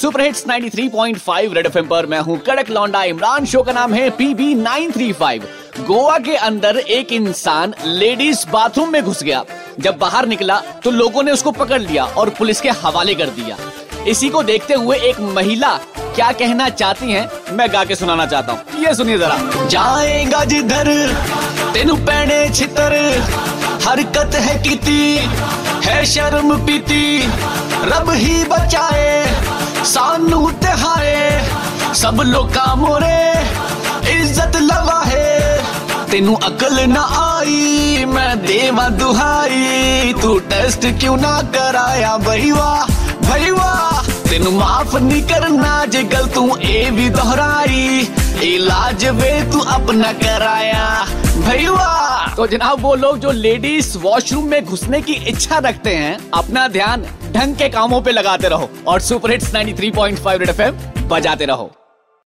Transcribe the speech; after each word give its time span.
Super 0.00 0.20
hits 0.20 0.44
93.5 0.46 1.54
red 1.54 1.66
FM 1.66 1.86
पर 1.86 2.06
मैं 2.06 2.18
हूँ 2.18 2.36
कड़क 2.38 2.68
लौंडा 2.70 3.02
इमरान। 3.04 3.44
शो 3.44 3.62
का 3.62 3.72
नाम 3.72 3.94
है 3.94 4.08
पीबी 4.10 4.54
935 4.54 5.42
गोवा 5.78 6.18
के 6.18 6.36
अंदर 6.38 6.76
एक 6.78 7.12
इंसान 7.12 7.74
लेडीज़ 7.84 8.44
बाथरूम 8.50 8.92
में 8.92 9.02
घुस 9.02 9.22
गया। 9.22 9.42
जब 9.80 9.98
बाहर 9.98 10.26
निकला 10.26 10.60
तो 10.84 10.90
लोगों 10.90 11.22
ने 11.22 11.32
उसको 11.32 11.52
पकड़ 11.52 11.80
लिया 11.80 12.04
और 12.04 12.30
पुलिस 12.38 12.60
के 12.60 12.70
हवाले 12.76 13.14
कर 13.14 13.30
दिया। 13.38 13.56
इसी 14.08 14.28
को 14.28 14.42
देखते 14.42 14.74
हुए 14.74 14.96
एक 15.08 15.20
महिला 15.34 15.72
क्या 16.14 16.30
कहना 16.32 16.68
चाहती 16.70 17.12
हैं, 17.12 17.28
मैं 17.52 17.68
गा 17.72 17.84
के 17.84 17.94
सुनाना 17.94 18.26
चाहता 18.26 18.52
हूँ। 18.52 18.84
ये 18.84 18.94
सुनिए 18.94 19.18
जरा। 19.18 19.66
जाएगा 19.66 20.44
जिधर, 20.44 20.88
तेन 21.74 21.94
पैने 22.06 22.48
छितर, 22.54 22.94
हरकत 23.86 24.34
है 24.36 24.54
किती, 24.62 25.00
है 25.84 26.04
शर्म 26.06 26.56
पीती, 26.66 27.18
रब 27.84 28.10
ही 28.12 28.44
बचाए 28.44 28.97
सब 32.08 32.20
लोग 32.24 32.54
मोरे 32.78 33.16
इज़्ज़त 34.10 34.54
लगा 34.58 35.00
है। 35.06 36.06
तेनू 36.10 36.34
अकल 36.36 36.78
ना 36.88 37.00
आई, 37.14 38.04
मैं 38.08 38.38
देवा 38.42 38.88
दुहाई। 38.90 40.14
तू 40.22 40.38
टेस्ट 40.48 40.86
क्यों 41.00 41.16
ना 41.16 41.32
कराया 41.54 42.16
भाई 42.18 42.50
वाह 42.50 44.00
तेनू 44.30 44.50
माफ़ 44.50 44.96
नहीं 44.96 45.22
करना 45.22 45.84
जे 45.86 46.02
गल 46.04 46.26
तू 46.28 46.46
ए 46.58 46.90
भी 46.90 47.08
दोहराई। 47.10 48.08
इलाज 48.44 49.04
वे 49.20 49.30
तू 49.52 49.60
अपना 49.68 50.12
कराया 50.14 50.86
वाह 51.70 52.34
तो 52.36 52.46
जनाब, 52.46 52.80
वो 52.82 52.94
लोग 52.94 53.18
जो 53.18 53.30
लेडीज़ 53.32 53.96
वॉशरूम 53.98 54.46
में 54.46 54.64
घुसने 54.64 55.00
की 55.00 55.14
इच्छा 55.28 55.58
रखते 55.58 55.94
हैं, 55.96 56.18
अपना 56.34 56.66
ध्यान 56.68 57.04
ढंग 57.34 57.56
के 57.56 57.68
कामों 57.68 58.00
पे 58.02 58.12
लगाते 58.12 58.48
रहो 58.48 58.70
और 58.86 59.00
सुपर 59.00 59.30
हिट्स 59.30 59.52
93.5 59.54 60.38
रेड 60.38 60.48
एफएम 60.48 61.08
बजाते 61.08 61.44
रहो। 61.44 61.70